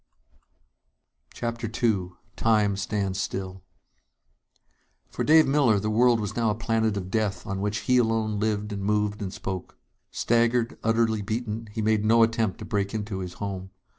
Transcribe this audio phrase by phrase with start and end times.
[1.35, 3.61] _"CHAPTER II Time Stands Still
[5.11, 8.39] For Dave Miller, the world was now a planet of death on which he alone
[8.39, 9.77] lived and moved and spoke.
[10.09, 13.69] Staggered, utterly beaten, he made no attempt to break into his home.